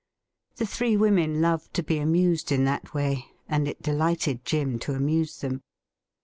[0.55, 4.93] The three women loved to be amused in that way, and it delighted Jim to
[4.95, 5.61] amuse them.